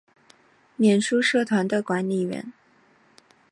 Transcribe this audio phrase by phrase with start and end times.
[0.77, 2.43] 脸书社团的管理者